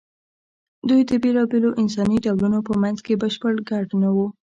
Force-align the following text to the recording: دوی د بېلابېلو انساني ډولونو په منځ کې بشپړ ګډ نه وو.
دوی 0.87 1.01
د 1.09 1.11
بېلابېلو 1.23 1.69
انساني 1.81 2.17
ډولونو 2.25 2.59
په 2.67 2.73
منځ 2.81 2.97
کې 3.05 3.19
بشپړ 3.21 3.53
ګډ 3.69 3.87
نه 4.01 4.09
وو. 4.15 4.27